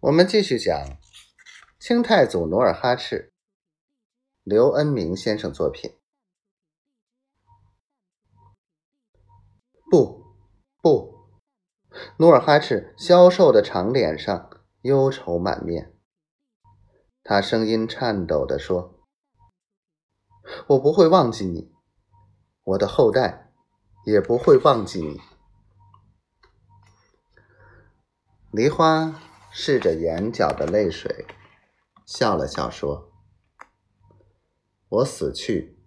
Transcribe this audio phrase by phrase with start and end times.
[0.00, 0.96] 我们继续讲
[1.80, 3.32] 清太祖努尔哈赤，
[4.44, 5.98] 刘恩明先生作品。
[9.90, 10.24] 不，
[10.80, 11.32] 不，
[12.18, 14.48] 努尔哈赤消瘦的长脸上
[14.82, 15.92] 忧愁满面，
[17.24, 19.04] 他声音颤抖地说
[20.68, 21.72] ：“我不会忘记你，
[22.62, 23.50] 我的后代
[24.04, 25.20] 也不会忘记你。”
[28.52, 29.20] 梨花
[29.52, 31.26] 拭着眼角的泪水，
[32.06, 33.12] 笑了笑说
[34.88, 35.78] ：“我死去，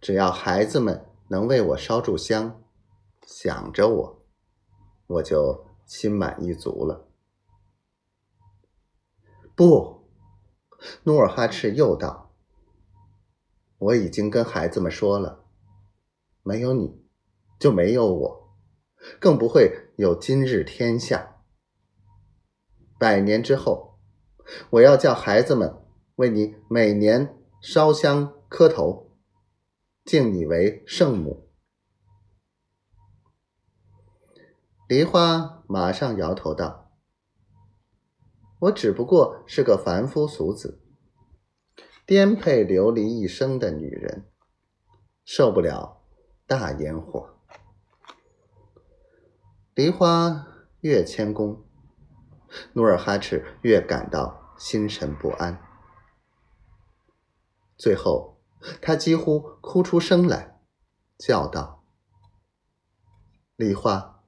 [0.00, 2.62] 只要孩子们能为我烧柱香，
[3.26, 4.26] 想着我，
[5.06, 7.08] 我就心满意足了。”
[9.54, 10.08] 不，
[11.04, 12.34] 努尔哈赤又道
[13.78, 15.44] ：“我已经跟孩子们说了，
[16.42, 17.04] 没有你，
[17.58, 18.56] 就没有我，
[19.20, 21.34] 更不会有今日天下。”
[22.98, 23.98] 百年之后，
[24.70, 25.72] 我要叫孩子们
[26.16, 29.12] 为你每年烧香磕头，
[30.04, 31.48] 敬你为圣母。
[34.88, 36.90] 梨花马上摇头道
[38.62, 40.82] ：“我只不过是个凡夫俗子，
[42.04, 44.26] 颠沛流离一生的女人，
[45.24, 46.02] 受不了
[46.46, 47.38] 大烟火。”
[49.76, 50.48] 梨花
[50.80, 51.67] 越谦恭。
[52.72, 55.62] 努尔哈赤越感到心神不安，
[57.76, 58.40] 最后
[58.80, 60.60] 他几乎哭出声来，
[61.18, 61.84] 叫道
[63.56, 64.24] ：“梨花，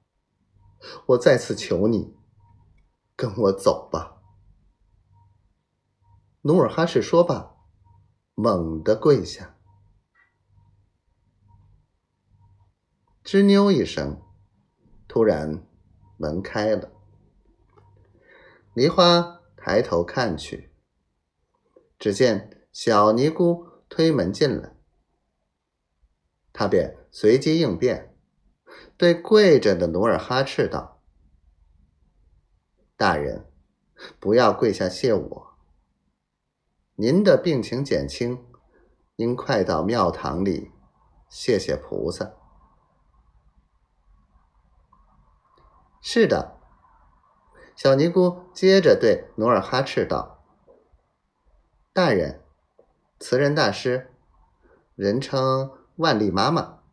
[1.07, 2.15] 我再次求你，
[3.15, 4.21] 跟我走吧。”
[6.43, 7.55] 努尔哈赤说罢，
[8.35, 9.57] 猛地跪下，
[13.23, 14.21] 吱扭一声，
[15.07, 15.67] 突然
[16.17, 17.00] 门开了。
[18.73, 20.71] 梨花抬头看去，
[21.99, 24.77] 只见小尼姑推门进来，
[26.53, 28.15] 她便随机应变，
[28.95, 31.01] 对跪着的努尔哈赤道
[32.95, 33.51] ：“大人，
[34.21, 35.57] 不要跪下谢我。
[36.95, 38.45] 您的病情减轻，
[39.17, 40.71] 应快到庙堂里
[41.27, 42.31] 谢谢菩萨。”
[46.01, 46.60] 是的。
[47.81, 50.45] 小尼姑接着对努尔哈赤道
[51.91, 52.39] ：“大人，
[53.19, 54.11] 慈仁大师，
[54.93, 56.83] 人称万历妈妈，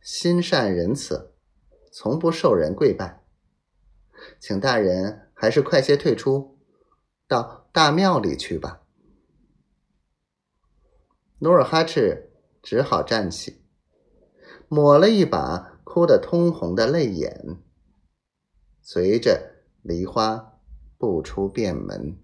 [0.00, 1.34] 心善仁慈，
[1.90, 3.24] 从不受人跪拜，
[4.38, 6.60] 请大人还是快些退出，
[7.26, 8.82] 到大庙里去吧。”
[11.42, 12.30] 努尔哈赤
[12.62, 13.64] 只好站起，
[14.68, 17.58] 抹了一把哭得通红的泪眼，
[18.80, 19.53] 随着。
[19.84, 20.54] 梨花
[20.96, 22.16] 不出便门。